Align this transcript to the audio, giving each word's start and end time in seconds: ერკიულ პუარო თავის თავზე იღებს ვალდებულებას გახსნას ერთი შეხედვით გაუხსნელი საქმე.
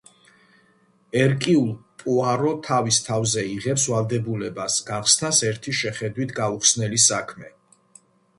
ერკიულ 1.23 1.67
პუარო 2.03 2.53
თავის 2.67 2.99
თავზე 3.09 3.43
იღებს 3.57 3.85
ვალდებულებას 3.93 4.79
გახსნას 4.89 5.43
ერთი 5.51 5.77
შეხედვით 5.83 6.35
გაუხსნელი 6.41 7.03
საქმე. 7.07 7.55